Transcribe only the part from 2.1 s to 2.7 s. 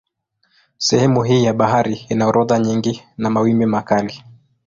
dhoruba